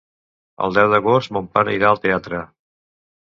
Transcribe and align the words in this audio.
El 0.67 0.71
deu 0.77 0.87
d'agost 0.93 1.33
mon 1.37 1.49
pare 1.57 1.77
irà 1.79 1.91
al 1.91 2.01
teatre. 2.07 2.41